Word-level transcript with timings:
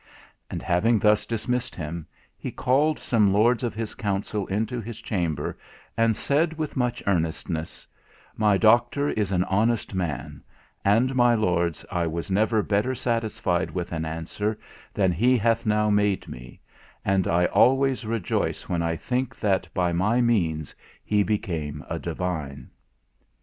And, 0.49 0.63
having 0.63 0.97
thus 0.97 1.27
dismissed 1.27 1.75
him, 1.75 2.07
he 2.35 2.49
called 2.51 2.97
some 2.97 3.31
Lords 3.31 3.63
of 3.63 3.75
his 3.75 3.93
Council 3.93 4.47
into 4.47 4.81
his 4.81 4.99
chamber, 4.99 5.59
and 5.95 6.17
said 6.17 6.53
with 6.57 6.75
much 6.75 7.03
earnestness, 7.05 7.85
"My 8.35 8.57
Doctor 8.57 9.09
is 9.11 9.31
an 9.31 9.43
honest 9.43 9.93
man; 9.93 10.41
and, 10.83 11.13
my 11.13 11.35
Lords, 11.35 11.85
I 11.91 12.07
was 12.07 12.31
never 12.31 12.63
better 12.63 12.95
satisfied 12.95 13.69
with 13.69 13.91
an 13.91 14.03
answer 14.03 14.57
than 14.91 15.11
he 15.11 15.37
hath 15.37 15.67
now 15.67 15.91
made 15.91 16.27
me; 16.27 16.61
and 17.05 17.27
I 17.27 17.45
always 17.45 18.03
rejoice 18.03 18.67
when 18.67 18.81
I 18.81 18.95
think 18.95 19.35
that 19.37 19.71
by 19.71 19.93
my 19.93 20.19
means 20.19 20.73
he 21.05 21.21
became 21.21 21.85
a 21.87 21.99
Divine." 21.99 22.71